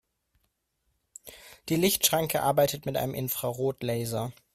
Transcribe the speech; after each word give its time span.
Die 1.69 1.75
Lichtschranke 1.75 2.41
arbeitet 2.41 2.87
mit 2.87 2.97
einem 2.97 3.13
Infrarotlaser. 3.13 4.33